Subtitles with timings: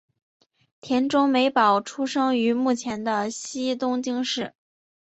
[0.81, 4.55] 田中美保出生于目前的西东京市。